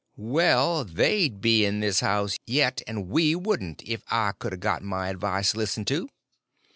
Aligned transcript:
"Well, 0.17 0.83
they'd 0.83 1.39
be 1.41 1.63
in 1.63 1.79
this 1.79 1.99
house 1.99 2.35
yet 2.47 2.81
and 2.87 3.07
we 3.07 3.35
wouldn't 3.35 3.83
if 3.85 4.01
I 4.09 4.31
could 4.31 4.51
a 4.53 4.57
got 4.57 4.81
my 4.81 5.09
advice 5.09 5.55
listened 5.55 5.85
to." 5.89 6.09